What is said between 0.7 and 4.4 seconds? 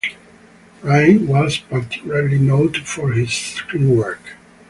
Prynne was particularly noted for his screen work.